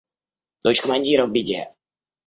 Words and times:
Дочь 0.63 0.81
командира 0.81 1.27
в 1.27 1.31
беде! 1.31 1.61